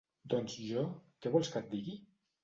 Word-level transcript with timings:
Doncs 0.33 0.53
jo... 0.69 0.85
què 1.25 1.31
vols 1.35 1.51
que 1.57 1.61
et 1.65 1.69
digui? 1.75 1.93